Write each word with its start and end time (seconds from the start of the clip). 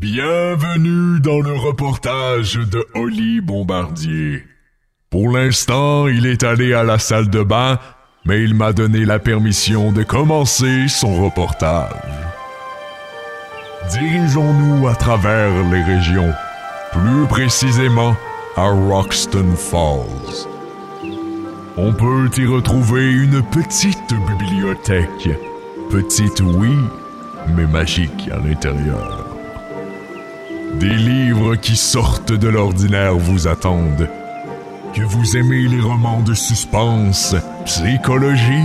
Bienvenue 0.00 1.18
dans 1.18 1.40
le 1.40 1.54
reportage 1.54 2.54
de 2.54 2.86
Oli 2.94 3.40
Bombardier. 3.40 4.44
Pour 5.10 5.28
l'instant, 5.30 6.06
il 6.06 6.24
est 6.24 6.44
allé 6.44 6.72
à 6.72 6.84
la 6.84 7.00
salle 7.00 7.28
de 7.28 7.42
bain, 7.42 7.80
mais 8.24 8.44
il 8.44 8.54
m'a 8.54 8.72
donné 8.72 9.04
la 9.04 9.18
permission 9.18 9.90
de 9.90 10.04
commencer 10.04 10.86
son 10.86 11.20
reportage. 11.20 11.90
Dirigeons-nous 13.90 14.86
à 14.86 14.94
travers 14.94 15.50
les 15.68 15.82
régions, 15.82 16.32
plus 16.92 17.26
précisément 17.28 18.14
à 18.54 18.68
Roxton 18.68 19.56
Falls. 19.56 20.46
On 21.76 21.92
peut 21.92 22.30
y 22.36 22.46
retrouver 22.46 23.10
une 23.10 23.42
petite 23.42 24.14
bibliothèque. 24.28 25.30
Petite, 25.90 26.40
oui, 26.40 26.76
mais 27.56 27.66
magique 27.66 28.28
à 28.30 28.36
l'intérieur. 28.36 29.17
Des 30.80 30.94
livres 30.94 31.56
qui 31.56 31.76
sortent 31.76 32.32
de 32.32 32.48
l'ordinaire 32.48 33.16
vous 33.16 33.48
attendent. 33.48 34.08
Que 34.94 35.02
vous 35.02 35.36
aimez 35.36 35.66
les 35.66 35.80
romans 35.80 36.22
de 36.22 36.34
suspense, 36.34 37.34
psychologie 37.64 38.64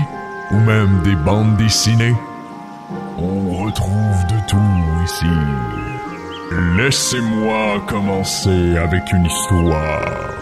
ou 0.52 0.60
même 0.60 1.02
des 1.04 1.16
bandes 1.16 1.58
dessinées, 1.58 2.16
on 3.18 3.66
retrouve 3.66 4.28
de 4.30 4.48
tout 4.48 5.04
ici. 5.04 5.26
Laissez-moi 6.78 7.82
commencer 7.88 8.78
avec 8.78 9.12
une 9.12 9.26
histoire. 9.26 10.34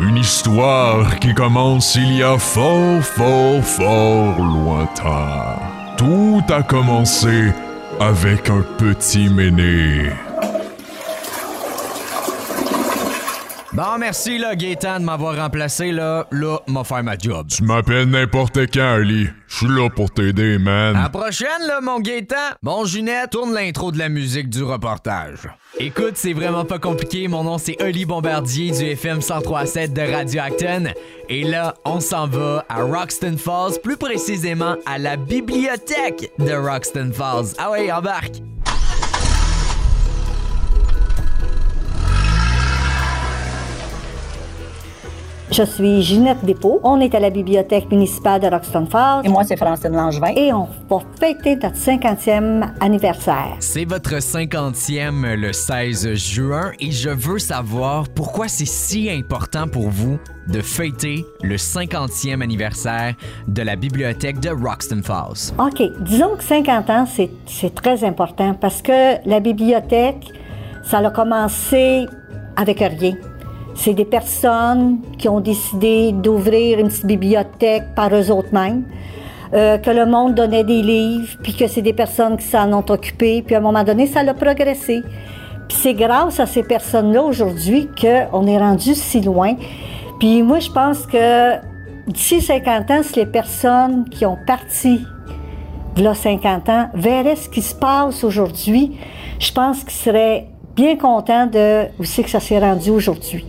Une 0.00 0.16
histoire 0.16 1.18
qui 1.18 1.34
commence 1.34 1.96
il 1.96 2.16
y 2.16 2.22
a 2.22 2.38
fort, 2.38 3.02
fort, 3.02 3.62
fort 3.62 4.38
lointain. 4.38 5.58
Tout 5.98 6.42
a 6.48 6.62
commencé 6.62 7.52
avec 8.00 8.48
un 8.48 8.62
petit 8.78 9.28
méné. 9.28 10.12
Bon, 13.76 13.98
merci, 13.98 14.38
là, 14.38 14.56
Gaétan, 14.56 15.00
de 15.00 15.04
m'avoir 15.04 15.36
remplacé, 15.36 15.92
là. 15.92 16.26
Là, 16.30 16.60
m'a 16.66 16.82
faire 16.82 17.04
ma 17.04 17.18
job. 17.18 17.48
Tu 17.48 17.62
m'appelles 17.62 18.08
n'importe 18.08 18.56
quand, 18.72 18.94
Ali. 18.94 19.28
Je 19.48 19.54
suis 19.54 19.66
là 19.66 19.90
pour 19.90 20.10
t'aider, 20.10 20.56
man. 20.56 20.96
À 20.96 21.02
la 21.02 21.08
prochaine, 21.10 21.60
là, 21.66 21.82
mon 21.82 22.00
Gaétan. 22.00 22.36
Bon, 22.62 22.86
Junette, 22.86 23.32
tourne 23.32 23.52
l'intro 23.52 23.92
de 23.92 23.98
la 23.98 24.08
musique 24.08 24.48
du 24.48 24.62
reportage. 24.62 25.50
Écoute, 25.78 26.12
c'est 26.14 26.32
vraiment 26.32 26.64
pas 26.64 26.78
compliqué. 26.78 27.28
Mon 27.28 27.44
nom, 27.44 27.58
c'est 27.58 27.76
Oli 27.82 28.06
Bombardier 28.06 28.70
du 28.70 28.82
FM 28.82 29.18
103.7 29.18 29.92
de 29.92 30.10
Radio 30.10 30.40
Acton. 30.40 30.84
Et 31.28 31.44
là, 31.44 31.74
on 31.84 32.00
s'en 32.00 32.26
va 32.26 32.64
à 32.70 32.82
Roxton 32.82 33.36
Falls, 33.36 33.78
plus 33.82 33.98
précisément 33.98 34.76
à 34.86 34.96
la 34.96 35.18
bibliothèque 35.18 36.32
de 36.38 36.54
Roxton 36.54 37.10
Falls. 37.12 37.48
Ah 37.58 37.72
ouais, 37.72 37.92
embarque! 37.92 38.36
Je 45.50 45.62
suis 45.62 46.02
Ginette 46.02 46.44
Despaux. 46.44 46.80
On 46.82 47.00
est 47.00 47.14
à 47.14 47.20
la 47.20 47.30
bibliothèque 47.30 47.88
municipale 47.90 48.40
de 48.40 48.48
Roxton 48.48 48.84
Falls. 48.86 49.24
Et 49.24 49.28
moi, 49.28 49.44
c'est 49.44 49.56
Francine 49.56 49.92
Langevin. 49.92 50.32
Et 50.34 50.52
on 50.52 50.68
va 50.90 50.98
fêter 51.20 51.54
notre 51.54 51.76
50e 51.76 52.68
anniversaire. 52.80 53.56
C'est 53.60 53.84
votre 53.84 54.14
50e 54.14 55.34
le 55.34 55.52
16 55.52 56.14
juin 56.14 56.72
et 56.80 56.90
je 56.90 57.10
veux 57.10 57.38
savoir 57.38 58.08
pourquoi 58.08 58.48
c'est 58.48 58.66
si 58.66 59.08
important 59.08 59.68
pour 59.68 59.88
vous 59.88 60.18
de 60.48 60.60
fêter 60.60 61.24
le 61.42 61.56
50e 61.56 62.42
anniversaire 62.42 63.14
de 63.46 63.62
la 63.62 63.76
bibliothèque 63.76 64.40
de 64.40 64.50
Roxton 64.50 65.02
Falls. 65.04 65.54
OK. 65.58 65.80
Disons 66.00 66.34
que 66.36 66.42
50 66.42 66.90
ans, 66.90 67.06
c'est, 67.06 67.30
c'est 67.46 67.74
très 67.74 68.02
important 68.02 68.54
parce 68.54 68.82
que 68.82 69.24
la 69.28 69.38
bibliothèque, 69.38 70.32
ça 70.82 70.98
a 70.98 71.10
commencé 71.10 72.06
avec 72.56 72.80
rien. 72.80 73.14
C'est 73.76 73.94
des 73.94 74.04
personnes 74.04 74.98
qui 75.18 75.28
ont 75.28 75.40
décidé 75.40 76.12
d'ouvrir 76.12 76.78
une 76.78 76.88
petite 76.88 77.06
bibliothèque 77.06 77.94
par 77.94 78.12
eux 78.14 78.30
autres 78.30 78.52
mêmes, 78.52 78.84
euh, 79.54 79.78
que 79.78 79.90
le 79.90 80.06
monde 80.06 80.34
donnait 80.34 80.64
des 80.64 80.82
livres, 80.82 81.36
puis 81.42 81.54
que 81.54 81.68
c'est 81.68 81.82
des 81.82 81.92
personnes 81.92 82.36
qui 82.36 82.46
s'en 82.46 82.72
ont 82.72 82.84
occupé, 82.88 83.42
puis 83.42 83.54
à 83.54 83.58
un 83.58 83.60
moment 83.60 83.84
donné, 83.84 84.06
ça 84.06 84.20
a 84.20 84.34
progressé. 84.34 85.02
Puis 85.68 85.78
c'est 85.78 85.94
grâce 85.94 86.40
à 86.40 86.46
ces 86.46 86.62
personnes-là 86.62 87.22
aujourd'hui 87.22 87.88
qu'on 88.00 88.46
est 88.46 88.58
rendu 88.58 88.94
si 88.94 89.20
loin. 89.20 89.54
Puis 90.18 90.42
moi, 90.42 90.58
je 90.58 90.70
pense 90.70 91.06
que 91.06 91.54
d'ici 92.06 92.40
50 92.40 92.90
ans, 92.90 93.02
si 93.02 93.16
les 93.16 93.26
personnes 93.26 94.08
qui 94.08 94.24
ont 94.24 94.38
parti 94.46 95.00
là 95.96 96.14
50 96.14 96.68
ans 96.68 96.88
verraient 96.94 97.36
ce 97.36 97.48
qui 97.48 97.62
se 97.62 97.74
passe 97.74 98.24
aujourd'hui, 98.24 98.96
je 99.38 99.52
pense 99.52 99.82
qu'ils 99.82 99.92
seraient 99.92 100.48
bien 100.74 100.96
contents 100.96 101.46
de 101.46 101.86
où 101.98 102.04
c'est 102.04 102.22
que 102.22 102.30
ça 102.30 102.40
s'est 102.40 102.58
rendu 102.58 102.90
aujourd'hui. 102.90 103.44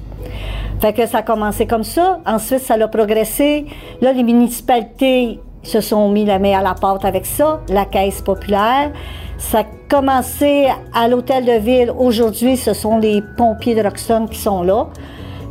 Fait 0.79 0.93
que 0.93 1.05
ça 1.07 1.19
a 1.19 1.21
commencé 1.23 1.65
comme 1.65 1.83
ça. 1.83 2.19
Ensuite, 2.25 2.59
ça 2.59 2.75
a 2.75 2.87
progressé. 2.87 3.65
Là, 4.01 4.13
les 4.13 4.23
municipalités 4.23 5.39
se 5.63 5.81
sont 5.81 6.09
mis 6.09 6.23
la 6.23 6.39
main 6.39 6.59
à 6.59 6.61
la 6.61 6.75
pâte 6.75 7.03
avec 7.03 7.25
ça, 7.25 7.61
la 7.69 7.85
caisse 7.85 8.21
populaire. 8.21 8.91
Ça 9.37 9.59
a 9.59 9.63
commencé 9.89 10.67
à 10.93 11.07
l'hôtel 11.07 11.45
de 11.45 11.53
ville. 11.53 11.91
Aujourd'hui, 11.97 12.57
ce 12.57 12.73
sont 12.73 12.99
les 12.99 13.21
pompiers 13.37 13.75
de 13.75 13.81
Roxton 13.81 14.27
qui 14.27 14.39
sont 14.39 14.63
là. 14.63 14.87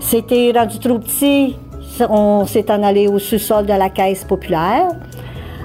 C'était 0.00 0.52
rendu 0.54 0.78
trop 0.78 0.98
petit. 0.98 1.56
On 2.08 2.44
s'est 2.46 2.70
en 2.70 2.82
allé 2.82 3.08
au 3.08 3.18
sous-sol 3.18 3.66
de 3.66 3.72
la 3.72 3.88
caisse 3.88 4.24
populaire. 4.24 4.88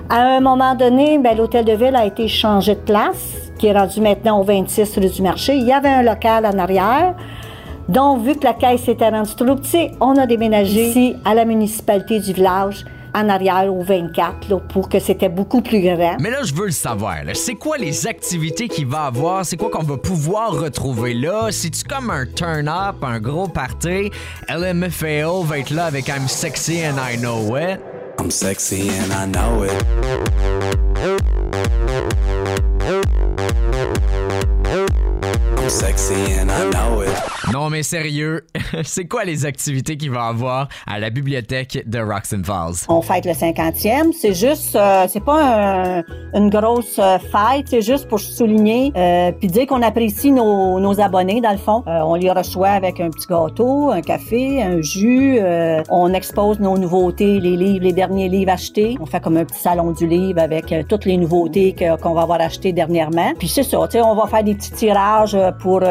À 0.09 0.37
un 0.37 0.39
moment 0.39 0.75
donné, 0.75 1.17
ben, 1.19 1.37
l'hôtel 1.37 1.65
de 1.65 1.73
ville 1.73 1.95
a 1.95 2.05
été 2.05 2.27
changé 2.27 2.75
de 2.75 2.79
place, 2.79 3.51
qui 3.57 3.67
est 3.67 3.73
rendu 3.73 4.01
maintenant 4.01 4.39
au 4.39 4.43
26 4.43 4.97
rue 4.97 5.09
du 5.09 5.21
Marché. 5.21 5.55
Il 5.55 5.65
y 5.65 5.71
avait 5.71 5.89
un 5.89 6.03
local 6.03 6.45
en 6.45 6.57
arrière. 6.57 7.15
Donc, 7.89 8.23
vu 8.23 8.35
que 8.35 8.43
la 8.43 8.53
caisse 8.53 8.87
était 8.87 9.09
rendue 9.09 9.35
trop 9.35 9.55
petite, 9.55 9.91
on 9.99 10.17
a 10.17 10.25
déménagé 10.25 10.89
ici 10.89 11.15
à 11.25 11.33
la 11.33 11.45
municipalité 11.45 12.19
du 12.19 12.33
village 12.33 12.85
en 13.13 13.27
arrière 13.29 13.73
au 13.73 13.81
24 13.81 14.49
là, 14.49 14.57
pour 14.69 14.87
que 14.87 14.99
c'était 14.99 15.29
beaucoup 15.29 15.61
plus 15.61 15.81
grand. 15.81 16.17
Mais 16.19 16.29
là, 16.29 16.43
je 16.43 16.53
veux 16.53 16.65
le 16.65 16.71
savoir. 16.71 17.17
C'est 17.33 17.55
quoi 17.55 17.77
les 17.77 18.07
activités 18.07 18.67
qu'il 18.67 18.87
va 18.87 19.05
avoir? 19.05 19.45
C'est 19.45 19.57
quoi 19.57 19.69
qu'on 19.69 19.83
va 19.83 19.97
pouvoir 19.97 20.53
retrouver 20.53 21.13
là? 21.13 21.47
C'est-tu 21.51 21.83
comme 21.83 22.09
un 22.09 22.25
turn-up, 22.25 23.03
un 23.03 23.19
gros 23.19 23.47
party? 23.47 24.11
LMFAO 24.49 25.43
va 25.43 25.59
être 25.59 25.71
là 25.71 25.85
avec 25.85 26.07
I'm 26.07 26.27
sexy 26.27 26.85
and 26.85 26.95
I 26.97 27.17
know 27.17 27.57
it. 27.57 27.79
I'm 28.19 28.31
sexy 28.31 28.89
and 28.89 29.11
I 29.11 29.25
know 29.27 29.65
it. 29.65 31.40
Non, 37.61 37.69
mais 37.69 37.83
sérieux, 37.83 38.43
c'est 38.83 39.05
quoi 39.05 39.23
les 39.23 39.45
activités 39.45 39.97
qu'il 39.97 40.11
va 40.11 40.25
avoir 40.27 40.67
à 40.87 40.99
la 40.99 41.09
bibliothèque 41.09 41.83
de 41.85 41.99
Roxton 41.99 42.41
Falls? 42.43 42.85
On 42.89 43.01
fête 43.01 43.25
le 43.25 43.31
50e. 43.33 44.11
C'est 44.13 44.33
juste, 44.33 44.75
euh, 44.75 45.05
c'est 45.09 45.23
pas 45.23 45.99
un- 45.99 46.03
une 46.33 46.49
grosse 46.49 46.97
euh, 46.99 47.17
fête, 47.19 47.67
c'est 47.69 47.81
juste 47.81 48.07
pour 48.07 48.19
souligner 48.19 48.91
euh, 48.95 49.31
puis 49.33 49.47
dire 49.47 49.67
qu'on 49.67 49.81
apprécie 49.81 50.31
nos, 50.31 50.79
nos 50.79 50.99
abonnés 51.01 51.41
dans 51.41 51.51
le 51.51 51.57
fond. 51.57 51.83
Euh, 51.87 51.99
on 52.03 52.15
les 52.15 52.31
reçoit 52.31 52.69
avec 52.69 52.99
un 52.99 53.09
petit 53.09 53.27
gâteau, 53.27 53.89
un 53.91 54.01
café, 54.01 54.61
un 54.63 54.81
jus. 54.81 55.37
euh, 55.39 55.81
on 55.89 56.13
expose 56.13 56.59
nos 56.59 56.77
nouveautés, 56.77 57.39
les 57.39 57.57
livres, 57.57 57.83
les 57.83 57.93
derniers 57.93 58.29
livres 58.29 58.51
achetés. 58.51 58.95
On 59.01 59.05
fait 59.05 59.19
comme 59.19 59.37
un 59.37 59.45
petit 59.45 59.59
salon 59.59 59.91
du 59.91 60.07
livre 60.07 60.39
avec 60.41 60.71
euh, 60.71 60.83
toutes 60.87 61.05
les 61.05 61.17
nouveautés 61.17 61.75
qu'on 62.01 62.13
va 62.13 62.21
avoir 62.21 62.39
achetées 62.41 62.71
dernièrement. 62.73 63.33
Puis 63.37 63.47
c'est 63.47 63.63
ça, 63.63 63.79
on 63.79 64.15
va 64.15 64.27
faire 64.27 64.43
des 64.43 64.55
petits 64.55 64.71
tirages 64.71 65.37
pour 65.59 65.81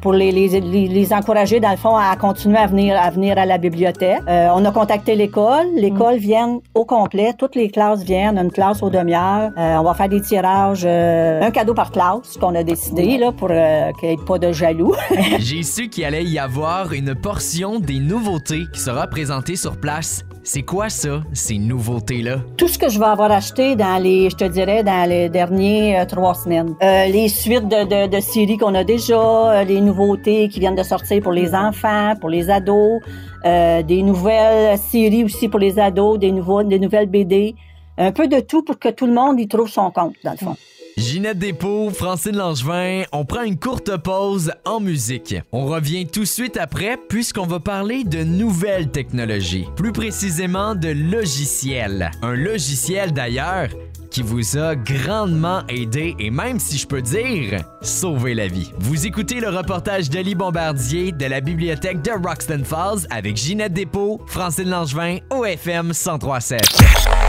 pour 0.00 0.12
les, 0.12 0.32
les, 0.32 0.48
les, 0.60 0.88
les 0.88 1.12
encourager 1.12 1.60
dans 1.60 1.70
le 1.70 1.76
fond 1.76 1.96
à 1.96 2.15
continuer 2.16 2.58
à 2.58 2.66
venir 2.66 3.00
à 3.00 3.10
venir 3.10 3.38
à 3.38 3.46
la 3.46 3.58
bibliothèque. 3.58 4.20
Euh, 4.28 4.48
on 4.54 4.64
a 4.64 4.70
contacté 4.70 5.14
l'école, 5.14 5.66
l'école 5.74 6.16
vient 6.16 6.60
au 6.74 6.84
complet, 6.84 7.32
toutes 7.36 7.54
les 7.54 7.70
classes 7.70 8.02
viennent, 8.02 8.38
une 8.38 8.50
classe 8.50 8.82
aux 8.82 8.90
demi-heures. 8.90 9.50
Euh, 9.56 9.76
on 9.76 9.82
va 9.84 9.94
faire 9.94 10.08
des 10.08 10.20
tirages, 10.20 10.84
euh, 10.84 11.42
un 11.42 11.50
cadeau 11.50 11.74
par 11.74 11.90
classe 11.90 12.36
qu'on 12.40 12.54
a 12.54 12.62
décidé 12.62 13.18
là 13.18 13.32
pour 13.32 13.48
qu'il 13.48 14.08
n'y 14.08 14.14
ait 14.14 14.24
pas 14.26 14.38
de 14.38 14.52
jaloux. 14.52 14.94
J'ai 15.38 15.62
su 15.62 15.88
qu'il 15.88 16.04
allait 16.04 16.24
y 16.24 16.38
avoir 16.38 16.92
une 16.92 17.14
portion 17.14 17.78
des 17.78 17.98
nouveautés 17.98 18.64
qui 18.72 18.80
sera 18.80 19.06
présentée 19.06 19.56
sur 19.56 19.76
place. 19.76 20.24
C'est 20.48 20.62
quoi 20.62 20.88
ça, 20.88 21.24
ces 21.32 21.58
nouveautés-là? 21.58 22.36
Tout 22.56 22.68
ce 22.68 22.78
que 22.78 22.88
je 22.88 23.00
vais 23.00 23.06
avoir 23.06 23.32
acheté 23.32 23.74
dans 23.74 24.00
les, 24.00 24.30
je 24.30 24.36
te 24.36 24.44
dirais, 24.44 24.84
dans 24.84 25.08
les 25.08 25.28
derniers 25.28 25.98
euh, 25.98 26.04
trois 26.04 26.34
semaines. 26.34 26.76
Euh, 26.84 27.06
les 27.06 27.28
suites 27.28 27.66
de, 27.66 28.20
séries 28.20 28.56
qu'on 28.56 28.76
a 28.76 28.84
déjà, 28.84 29.18
euh, 29.18 29.64
les 29.64 29.80
nouveautés 29.80 30.48
qui 30.48 30.60
viennent 30.60 30.76
de 30.76 30.84
sortir 30.84 31.20
pour 31.20 31.32
les 31.32 31.52
enfants, 31.52 32.14
pour 32.20 32.30
les 32.30 32.48
ados, 32.48 33.00
euh, 33.44 33.82
des 33.82 34.04
nouvelles 34.04 34.78
séries 34.78 35.24
aussi 35.24 35.48
pour 35.48 35.58
les 35.58 35.80
ados, 35.80 36.16
des, 36.16 36.30
des 36.30 36.78
nouvelles 36.78 37.10
BD. 37.10 37.56
Un 37.98 38.12
peu 38.12 38.28
de 38.28 38.38
tout 38.38 38.62
pour 38.62 38.78
que 38.78 38.90
tout 38.90 39.06
le 39.06 39.14
monde 39.14 39.40
y 39.40 39.48
trouve 39.48 39.68
son 39.68 39.90
compte, 39.90 40.14
dans 40.22 40.30
le 40.30 40.36
fond. 40.36 40.56
Ginette 40.98 41.38
Despaux, 41.38 41.90
Francine 41.90 42.36
Langevin, 42.36 43.02
on 43.12 43.26
prend 43.26 43.42
une 43.42 43.58
courte 43.58 43.94
pause 43.98 44.52
en 44.64 44.80
musique. 44.80 45.34
On 45.52 45.66
revient 45.66 46.06
tout 46.06 46.20
de 46.20 46.24
suite 46.24 46.56
après 46.56 46.96
puisqu'on 46.96 47.46
va 47.46 47.60
parler 47.60 48.02
de 48.02 48.24
nouvelles 48.24 48.88
technologies, 48.90 49.66
plus 49.76 49.92
précisément 49.92 50.74
de 50.74 50.88
logiciels. 50.88 52.10
Un 52.22 52.34
logiciel 52.34 53.12
d'ailleurs 53.12 53.68
qui 54.10 54.22
vous 54.22 54.56
a 54.56 54.74
grandement 54.74 55.66
aidé 55.68 56.16
et 56.18 56.30
même 56.30 56.58
si 56.58 56.78
je 56.78 56.86
peux 56.86 57.02
dire, 57.02 57.62
sauvé 57.82 58.32
la 58.32 58.48
vie. 58.48 58.72
Vous 58.78 59.06
écoutez 59.06 59.38
le 59.38 59.50
reportage 59.50 60.08
d'Oli 60.08 60.34
Bombardier 60.34 61.12
de 61.12 61.26
la 61.26 61.42
bibliothèque 61.42 62.00
de 62.00 62.12
Roxton 62.12 62.62
Falls 62.64 63.06
avec 63.10 63.36
Ginette 63.36 63.74
Despaux, 63.74 64.22
Francine 64.26 64.70
Langevin, 64.70 65.18
OFM 65.28 65.88
1037. 65.88 67.25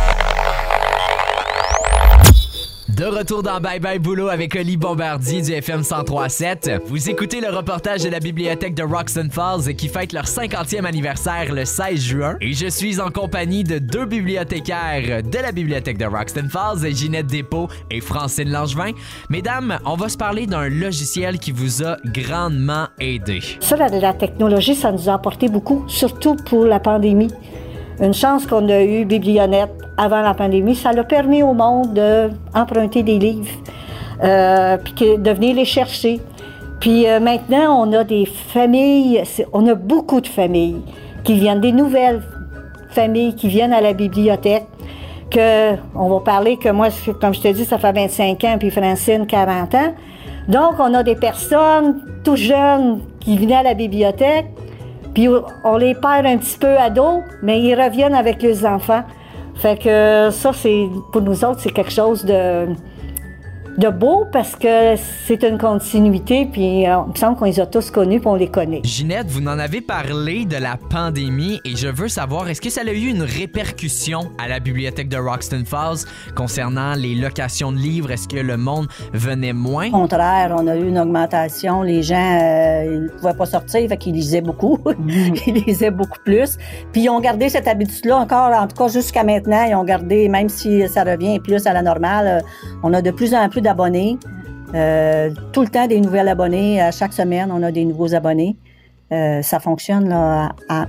De 2.97 3.05
retour 3.05 3.43
dans 3.43 3.59
Bye 3.59 3.79
Bye 3.79 3.99
Boulot 3.99 4.27
avec 4.27 4.55
Oli 4.55 4.75
Bombardier 4.75 5.43
du 5.43 5.51
FM 5.51 5.81
1037. 5.81 6.81
Vous 6.87 7.11
écoutez 7.11 7.39
le 7.41 7.55
reportage 7.55 8.01
de 8.01 8.09
la 8.09 8.19
bibliothèque 8.19 8.73
de 8.73 8.81
Roxton 8.81 9.27
Falls 9.31 9.75
qui 9.75 9.87
fête 9.87 10.13
leur 10.13 10.23
50e 10.23 10.83
anniversaire 10.83 11.53
le 11.53 11.63
16 11.63 11.99
juin. 11.99 12.37
Et 12.41 12.53
je 12.53 12.65
suis 12.65 12.99
en 12.99 13.11
compagnie 13.11 13.63
de 13.63 13.77
deux 13.77 14.07
bibliothécaires 14.07 15.21
de 15.21 15.37
la 15.37 15.51
bibliothèque 15.51 15.99
de 15.99 16.05
Roxton 16.05 16.47
Falls, 16.49 16.91
Ginette 16.91 17.27
Despaux 17.27 17.67
et 17.91 18.01
Francine 18.01 18.49
Langevin. 18.49 18.93
Mesdames, 19.29 19.77
on 19.85 19.95
va 19.95 20.09
se 20.09 20.17
parler 20.17 20.47
d'un 20.47 20.67
logiciel 20.67 21.37
qui 21.37 21.51
vous 21.51 21.83
a 21.83 21.97
grandement 22.03 22.87
aidé. 22.99 23.41
Ça, 23.59 23.75
la, 23.75 23.89
la 23.89 24.13
technologie, 24.13 24.73
ça 24.73 24.91
nous 24.91 25.07
a 25.07 25.13
apporté 25.13 25.49
beaucoup, 25.49 25.83
surtout 25.87 26.35
pour 26.35 26.65
la 26.65 26.79
pandémie. 26.79 27.29
Une 27.99 28.13
chance 28.13 28.45
qu'on 28.45 28.69
a 28.69 28.83
eu 28.83 29.05
Biblionet 29.05 29.65
avant 29.97 30.21
la 30.21 30.35
pandémie, 30.35 30.75
ça 30.75 30.91
l'a 30.91 31.03
permis 31.03 31.41
au 31.41 31.53
monde 31.53 31.93
d'emprunter 32.53 33.01
des 33.01 33.17
livres, 33.17 33.49
euh, 34.23 34.77
puis 34.77 35.17
de 35.17 35.31
venir 35.31 35.55
les 35.55 35.65
chercher. 35.65 36.19
Puis 36.79 37.07
euh, 37.07 37.19
maintenant, 37.19 37.83
on 37.83 37.91
a 37.93 38.03
des 38.03 38.25
familles, 38.25 39.23
on 39.51 39.65
a 39.67 39.73
beaucoup 39.73 40.21
de 40.21 40.27
familles 40.27 40.81
qui 41.23 41.33
viennent, 41.33 41.61
des 41.61 41.71
nouvelles 41.71 42.21
familles 42.89 43.33
qui 43.35 43.47
viennent 43.47 43.73
à 43.73 43.81
la 43.81 43.93
bibliothèque. 43.93 44.65
Que, 45.31 45.73
on 45.93 46.07
va 46.07 46.19
parler 46.21 46.55
que 46.55 46.69
moi, 46.69 46.87
comme 47.19 47.33
je 47.33 47.41
te 47.41 47.47
dis, 47.49 47.65
ça 47.65 47.77
fait 47.77 47.91
25 47.91 48.43
ans, 48.45 48.55
puis 48.57 48.69
Francine, 48.69 49.25
40 49.27 49.75
ans. 49.75 49.93
Donc, 50.47 50.75
on 50.79 50.93
a 50.93 51.03
des 51.03 51.15
personnes 51.15 52.01
tout 52.23 52.37
jeunes 52.37 53.01
qui 53.19 53.37
venaient 53.37 53.57
à 53.57 53.63
la 53.63 53.73
bibliothèque, 53.73 54.45
puis 55.17 55.27
on 55.63 55.77
les 55.77 55.95
perd 55.95 56.27
un 56.27 56.37
petit 56.37 56.59
peu 56.59 56.77
à 56.77 56.91
dos, 56.91 57.23
mais 57.41 57.59
ils 57.59 57.73
reviennent 57.73 58.13
avec 58.13 58.39
les 58.43 58.63
enfants. 58.67 59.03
Fait 59.55 59.75
que 59.75 60.29
ça, 60.29 60.53
c'est 60.53 60.87
pour 61.11 61.23
nous 61.23 61.43
autres, 61.43 61.59
c'est 61.59 61.71
quelque 61.71 61.91
chose 61.91 62.23
de, 62.23 62.67
de 63.77 63.89
beau 63.89 64.25
parce 64.31 64.55
que 64.55 64.95
c'est 65.25 65.43
une 65.43 65.59
continuité, 65.59 66.47
puis 66.51 66.87
euh, 66.87 66.97
il 67.05 67.11
me 67.11 67.15
semble 67.15 67.37
qu'on 67.37 67.45
les 67.45 67.59
a 67.59 67.67
tous 67.67 67.91
connus, 67.91 68.19
puis 68.19 68.27
on 68.27 68.35
les 68.35 68.49
connaît. 68.49 68.81
Ginette, 68.83 69.27
vous 69.27 69.41
en 69.41 69.59
avez 69.59 69.81
parlé 69.81 70.45
de 70.45 70.57
la 70.57 70.77
pandémie 70.77 71.61
et 71.63 71.75
je 71.75 71.87
veux 71.87 72.07
savoir, 72.07 72.49
est-ce 72.49 72.59
que 72.59 72.71
ça 72.71 72.81
a 72.81 72.91
eu 72.91 73.07
une 73.07 73.21
répercussion 73.21 74.31
à 74.43 74.47
la 74.47 74.59
bibliothèque 74.59 75.09
de 75.09 75.17
Roxton 75.17 75.63
Falls 75.65 76.05
concernant 76.35 76.95
les 76.95 77.13
locations 77.13 77.71
de 77.71 77.77
livres? 77.77 78.11
Est-ce 78.11 78.27
que 78.27 78.37
le 78.37 78.57
monde 78.57 78.87
venait 79.13 79.53
moins? 79.53 79.89
Au 79.89 79.91
contraire, 79.91 80.55
on 80.57 80.65
a 80.65 80.75
eu 80.75 80.87
une 80.87 80.97
augmentation. 80.97 81.83
Les 81.83 82.01
gens, 82.01 82.15
euh, 82.15 82.85
ils 82.85 83.03
ne 83.03 83.09
pouvaient 83.09 83.37
pas 83.37 83.45
sortir, 83.45 83.87
fait 83.87 83.97
qu'ils 83.97 84.13
lisaient 84.13 84.41
beaucoup. 84.41 84.79
ils 85.07 85.63
lisaient 85.67 85.91
beaucoup 85.91 86.19
plus. 86.25 86.57
Puis 86.91 87.03
ils 87.03 87.09
ont 87.09 87.19
gardé 87.19 87.49
cette 87.49 87.67
habitude-là 87.67 88.17
encore, 88.17 88.51
en 88.53 88.67
tout 88.67 88.75
cas 88.75 88.87
jusqu'à 88.87 89.23
maintenant. 89.23 89.65
Ils 89.65 89.75
ont 89.75 89.83
gardé, 89.83 90.29
même 90.29 90.49
si 90.49 90.87
ça 90.87 91.03
revient 91.03 91.39
plus 91.39 91.67
à 91.67 91.73
la 91.73 91.83
normale, 91.83 92.27
euh, 92.27 92.47
on 92.81 92.91
a 92.93 93.03
de 93.03 93.11
plus 93.11 93.35
en 93.35 93.47
plus 93.49 93.61
d'abonnés. 93.67 94.17
Euh, 94.73 95.29
tout 95.53 95.61
le 95.61 95.67
temps 95.67 95.87
des 95.87 95.99
nouvelles 95.99 96.27
abonnés. 96.29 96.81
À 96.81 96.91
chaque 96.91 97.13
semaine, 97.13 97.49
on 97.51 97.61
a 97.63 97.71
des 97.71 97.83
nouveaux 97.85 98.13
abonnés. 98.15 98.55
Euh, 99.11 99.41
ça 99.41 99.59
fonctionne 99.59 100.07
là, 100.09 100.49
à- 100.69 100.83
à- 100.83 100.87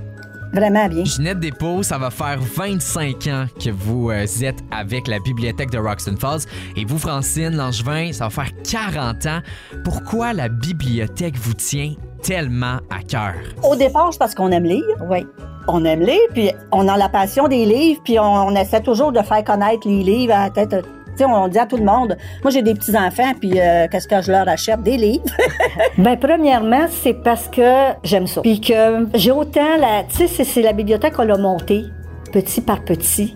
vraiment 0.53 0.87
bien. 0.87 1.03
Ginette 1.05 1.39
Despaux, 1.39 1.83
ça 1.83 1.97
va 1.97 2.09
faire 2.09 2.39
25 2.39 3.27
ans 3.27 3.45
que 3.63 3.69
vous 3.69 4.09
euh, 4.11 4.25
êtes 4.41 4.59
avec 4.71 5.07
la 5.07 5.19
bibliothèque 5.19 5.71
de 5.71 5.77
Roxton 5.77 6.15
Falls. 6.19 6.41
Et 6.77 6.85
vous, 6.85 6.97
Francine 6.97 7.55
Langevin, 7.55 8.11
ça 8.13 8.25
va 8.25 8.29
faire 8.29 8.51
40 8.69 9.25
ans. 9.25 9.39
Pourquoi 9.83 10.31
la 10.33 10.47
bibliothèque 10.49 11.37
vous 11.37 11.53
tient 11.53 11.93
tellement 12.23 12.77
à 12.89 13.01
cœur? 13.07 13.33
Au 13.63 13.75
départ, 13.75 14.09
c'est 14.11 14.19
parce 14.19 14.35
qu'on 14.35 14.51
aime 14.51 14.63
lire. 14.65 14.83
Oui. 15.09 15.25
on 15.71 15.85
aime 15.85 16.01
lire, 16.01 16.17
puis 16.33 16.51
on 16.71 16.87
a 16.87 16.97
la 16.97 17.09
passion 17.09 17.47
des 17.47 17.63
livres, 17.65 18.01
puis 18.03 18.17
on, 18.19 18.23
on 18.47 18.55
essaie 18.55 18.81
toujours 18.81 19.11
de 19.11 19.21
faire 19.21 19.43
connaître 19.43 19.87
les 19.87 20.01
livres 20.03 20.33
à 20.33 20.45
la 20.45 20.49
tête. 20.49 20.83
Tu 21.17 21.23
sais, 21.23 21.25
on 21.25 21.47
dit 21.47 21.57
à 21.59 21.65
tout 21.65 21.77
le 21.77 21.83
monde, 21.83 22.17
moi 22.43 22.51
j'ai 22.51 22.61
des 22.61 22.73
petits-enfants, 22.73 23.33
puis 23.39 23.59
euh, 23.59 23.87
qu'est-ce 23.91 24.07
que 24.07 24.21
je 24.21 24.31
leur 24.31 24.47
achète? 24.47 24.81
Des 24.83 24.97
livres. 24.97 25.23
Ben, 25.97 26.17
premièrement, 26.17 26.85
c'est 26.89 27.13
parce 27.13 27.47
que 27.49 27.89
j'aime 28.03 28.25
ça. 28.27 28.41
Puis 28.41 28.61
que 28.61 29.07
j'ai 29.15 29.31
autant 29.31 29.75
la. 29.79 30.03
Tu 30.07 30.27
sais, 30.27 30.43
c'est- 30.43 30.61
la 30.61 30.71
bibliothèque 30.73 31.13
qu'on 31.13 31.23
l'a 31.23 31.37
montée, 31.37 31.83
petit 32.31 32.61
par 32.61 32.83
petit. 32.85 33.35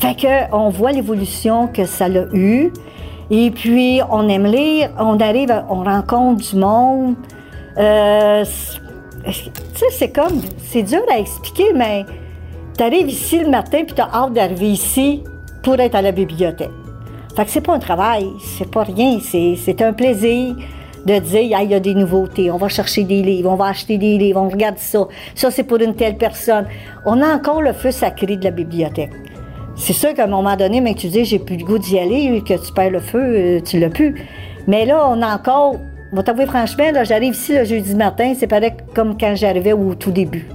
Fait 0.00 0.14
que 0.16 0.52
on 0.52 0.70
voit 0.70 0.90
l'évolution 0.92 1.68
que 1.68 1.84
ça 1.84 2.08
l'a 2.08 2.24
eu. 2.32 2.72
Et 3.30 3.50
puis, 3.52 4.00
on 4.10 4.28
aime 4.28 4.46
lire, 4.46 4.90
on 4.98 5.18
arrive, 5.20 5.50
on 5.70 5.82
rencontre 5.84 6.50
du 6.50 6.56
monde. 6.56 7.14
Euh, 7.78 8.44
tu 9.24 9.32
sais, 9.74 9.86
c'est 9.90 10.10
comme. 10.10 10.40
C'est 10.58 10.82
dur 10.82 11.02
à 11.12 11.18
expliquer, 11.18 11.72
mais 11.74 12.04
t'arrives 12.76 13.08
ici 13.08 13.38
le 13.38 13.48
matin, 13.50 13.82
puis 13.86 13.94
t'as 13.94 14.08
hâte 14.12 14.32
d'arriver 14.32 14.70
ici 14.70 15.22
pour 15.62 15.78
être 15.80 15.94
à 15.94 16.02
la 16.02 16.12
bibliothèque. 16.12 16.70
Fait 17.36 17.44
que 17.44 17.50
c'est 17.50 17.60
pas 17.60 17.74
un 17.74 17.80
travail, 17.80 18.30
c'est 18.38 18.70
pas 18.70 18.84
rien, 18.84 19.18
c'est, 19.20 19.82
un 19.82 19.92
plaisir 19.92 20.54
de 21.04 21.18
dire, 21.18 21.56
Ah, 21.58 21.64
il 21.64 21.70
y 21.70 21.74
a 21.74 21.80
des 21.80 21.94
nouveautés, 21.94 22.48
on 22.50 22.58
va 22.58 22.68
chercher 22.68 23.02
des 23.02 23.22
livres, 23.22 23.50
on 23.50 23.56
va 23.56 23.66
acheter 23.66 23.98
des 23.98 24.16
livres, 24.18 24.40
on 24.40 24.48
regarde 24.48 24.78
ça, 24.78 25.08
ça 25.34 25.50
c'est 25.50 25.64
pour 25.64 25.78
une 25.80 25.96
telle 25.96 26.16
personne. 26.16 26.66
On 27.04 27.20
a 27.20 27.34
encore 27.34 27.60
le 27.60 27.72
feu 27.72 27.90
sacré 27.90 28.36
de 28.36 28.44
la 28.44 28.52
bibliothèque. 28.52 29.10
C'est 29.74 29.92
sûr 29.92 30.14
qu'à 30.14 30.24
un 30.24 30.28
moment 30.28 30.54
donné, 30.54 30.80
mais 30.80 30.94
tu 30.94 31.08
dis, 31.08 31.24
j'ai 31.24 31.40
plus 31.40 31.56
le 31.56 31.64
goût 31.64 31.78
d'y 31.78 31.98
aller, 31.98 32.40
que 32.46 32.54
tu 32.54 32.72
perds 32.72 32.90
le 32.90 33.00
feu, 33.00 33.18
euh, 33.18 33.60
tu 33.60 33.80
l'as 33.80 33.90
plus. 33.90 34.14
Mais 34.68 34.86
là, 34.86 35.08
on 35.10 35.20
a 35.20 35.34
encore, 35.34 35.74
on 36.12 36.16
va 36.16 36.22
t'avouer 36.22 36.46
franchement, 36.46 36.84
j'arrive 37.02 37.34
ici 37.34 37.52
le 37.52 37.64
jeudi 37.64 37.96
matin, 37.96 38.32
c'est 38.38 38.46
pareil 38.46 38.74
comme 38.94 39.18
quand 39.18 39.34
j'arrivais 39.34 39.72
au 39.72 39.96
tout 39.96 40.12
début. 40.12 40.46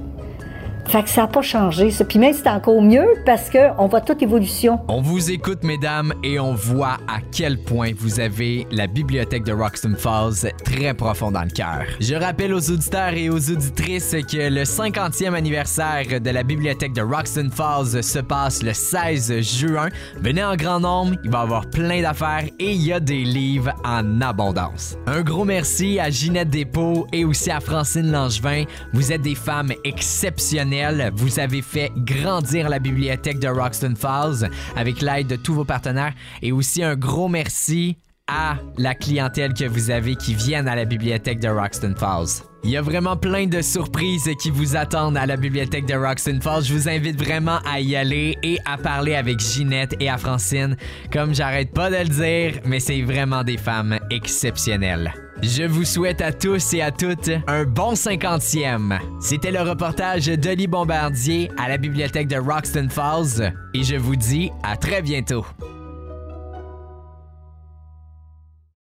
Fait 0.90 1.04
que 1.04 1.08
ça 1.08 1.20
n'a 1.20 1.28
pas 1.28 1.40
changé, 1.40 1.92
ça. 1.92 2.04
Puis 2.04 2.18
même, 2.18 2.34
c'est 2.34 2.48
encore 2.48 2.82
mieux 2.82 3.06
parce 3.24 3.48
qu'on 3.48 3.86
voit 3.86 4.00
toute 4.00 4.22
évolution. 4.22 4.80
On 4.88 5.00
vous 5.00 5.30
écoute, 5.30 5.62
mesdames, 5.62 6.12
et 6.24 6.40
on 6.40 6.52
voit 6.54 6.96
à 7.06 7.20
quel 7.30 7.62
point 7.62 7.92
vous 7.96 8.18
avez 8.18 8.66
la 8.72 8.88
bibliothèque 8.88 9.44
de 9.44 9.52
Roxton 9.52 9.94
Falls 9.96 10.52
très 10.64 10.92
profond 10.92 11.30
dans 11.30 11.44
le 11.44 11.50
cœur. 11.50 11.84
Je 12.00 12.16
rappelle 12.16 12.52
aux 12.52 12.70
auditeurs 12.72 13.12
et 13.14 13.30
aux 13.30 13.50
auditrices 13.50 14.16
que 14.28 14.50
le 14.50 14.64
50e 14.64 15.32
anniversaire 15.34 16.20
de 16.20 16.30
la 16.30 16.42
bibliothèque 16.42 16.94
de 16.94 17.02
Roxton 17.02 17.50
Falls 17.54 18.02
se 18.02 18.18
passe 18.18 18.64
le 18.64 18.72
16 18.72 19.42
juin. 19.42 19.90
Venez 20.20 20.42
en 20.42 20.56
grand 20.56 20.80
nombre, 20.80 21.14
il 21.22 21.30
va 21.30 21.38
y 21.38 21.42
avoir 21.42 21.70
plein 21.70 22.02
d'affaires 22.02 22.46
et 22.58 22.72
il 22.72 22.82
y 22.82 22.92
a 22.92 22.98
des 22.98 23.22
livres 23.22 23.72
en 23.84 24.20
abondance. 24.20 24.96
Un 25.06 25.22
gros 25.22 25.44
merci 25.44 26.00
à 26.00 26.10
Ginette 26.10 26.50
Despaux 26.50 27.06
et 27.12 27.24
aussi 27.24 27.52
à 27.52 27.60
Francine 27.60 28.10
Langevin. 28.10 28.64
Vous 28.92 29.12
êtes 29.12 29.22
des 29.22 29.36
femmes 29.36 29.72
exceptionnelles. 29.84 30.79
Vous 31.14 31.38
avez 31.38 31.62
fait 31.62 31.92
grandir 31.94 32.68
la 32.68 32.78
bibliothèque 32.78 33.38
de 33.38 33.48
Roxton 33.48 33.94
Falls 33.96 34.50
avec 34.76 35.02
l'aide 35.02 35.26
de 35.26 35.36
tous 35.36 35.52
vos 35.52 35.64
partenaires. 35.64 36.14
Et 36.40 36.52
aussi 36.52 36.82
un 36.82 36.96
gros 36.96 37.28
merci 37.28 37.98
à 38.26 38.56
la 38.78 38.94
clientèle 38.94 39.52
que 39.52 39.64
vous 39.64 39.90
avez 39.90 40.14
qui 40.14 40.34
viennent 40.34 40.68
à 40.68 40.76
la 40.76 40.84
bibliothèque 40.84 41.40
de 41.40 41.48
Roxton 41.48 41.94
Falls. 41.98 42.44
Il 42.64 42.70
y 42.70 42.76
a 42.76 42.82
vraiment 42.82 43.16
plein 43.16 43.46
de 43.46 43.60
surprises 43.60 44.30
qui 44.40 44.50
vous 44.50 44.76
attendent 44.76 45.16
à 45.16 45.26
la 45.26 45.36
bibliothèque 45.36 45.86
de 45.86 45.94
Roxton 45.94 46.38
Falls. 46.40 46.64
Je 46.64 46.74
vous 46.74 46.88
invite 46.88 47.22
vraiment 47.22 47.58
à 47.66 47.80
y 47.80 47.96
aller 47.96 48.38
et 48.42 48.58
à 48.64 48.78
parler 48.78 49.16
avec 49.16 49.40
Ginette 49.40 49.94
et 50.00 50.08
à 50.08 50.16
Francine. 50.16 50.76
Comme 51.12 51.34
j'arrête 51.34 51.72
pas 51.72 51.90
de 51.90 51.96
le 51.96 52.08
dire, 52.08 52.60
mais 52.64 52.80
c'est 52.80 53.02
vraiment 53.02 53.44
des 53.44 53.58
femmes 53.58 53.98
exceptionnelles. 54.10 55.12
Je 55.42 55.62
vous 55.62 55.84
souhaite 55.84 56.20
à 56.20 56.32
tous 56.32 56.74
et 56.74 56.82
à 56.82 56.90
toutes 56.90 57.30
un 57.46 57.64
bon 57.64 57.94
50e. 57.94 58.98
C'était 59.20 59.50
le 59.50 59.62
reportage 59.62 60.26
d'Oli 60.26 60.66
Bombardier 60.66 61.50
à 61.56 61.68
la 61.68 61.78
bibliothèque 61.78 62.28
de 62.28 62.36
Roxton 62.36 62.88
Falls 62.90 63.54
et 63.72 63.82
je 63.82 63.96
vous 63.96 64.16
dis 64.16 64.50
à 64.62 64.76
très 64.76 65.00
bientôt. 65.00 65.46